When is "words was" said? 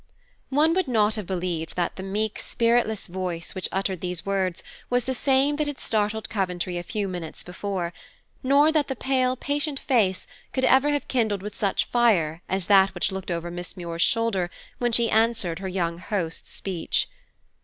4.25-5.03